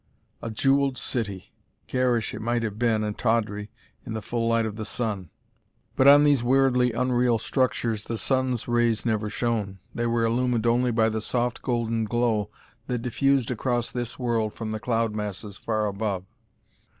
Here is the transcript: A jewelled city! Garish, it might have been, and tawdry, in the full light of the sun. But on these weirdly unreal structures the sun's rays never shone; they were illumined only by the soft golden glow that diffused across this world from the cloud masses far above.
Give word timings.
A 0.41 0.49
jewelled 0.49 0.97
city! 0.97 1.53
Garish, 1.85 2.33
it 2.33 2.41
might 2.41 2.63
have 2.63 2.79
been, 2.79 3.03
and 3.03 3.15
tawdry, 3.15 3.69
in 4.03 4.13
the 4.13 4.21
full 4.23 4.47
light 4.47 4.65
of 4.65 4.75
the 4.75 4.83
sun. 4.83 5.29
But 5.95 6.07
on 6.07 6.23
these 6.23 6.43
weirdly 6.43 6.91
unreal 6.91 7.37
structures 7.37 8.05
the 8.05 8.17
sun's 8.17 8.67
rays 8.67 9.05
never 9.05 9.29
shone; 9.29 9.77
they 9.93 10.07
were 10.07 10.25
illumined 10.25 10.65
only 10.65 10.89
by 10.89 11.09
the 11.09 11.21
soft 11.21 11.61
golden 11.61 12.05
glow 12.05 12.49
that 12.87 13.03
diffused 13.03 13.51
across 13.51 13.91
this 13.91 14.17
world 14.17 14.55
from 14.55 14.71
the 14.71 14.79
cloud 14.79 15.13
masses 15.13 15.57
far 15.57 15.85
above. 15.85 16.25